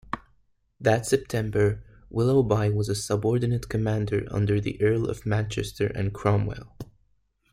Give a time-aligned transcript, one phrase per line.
[0.79, 6.75] That September, Willoughby was a subordinate commander under the Earl of Manchester and Cromwell.